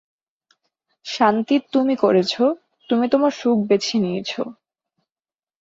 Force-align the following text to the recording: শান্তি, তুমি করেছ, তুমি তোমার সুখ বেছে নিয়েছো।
শান্তি, 1.05 1.55
তুমি 1.73 1.95
করেছ, 1.95 2.33
তুমি 2.89 3.05
তোমার 3.07 3.31
সুখ 3.31 3.57
বেছে 3.67 3.95
নিয়েছো। 3.99 4.41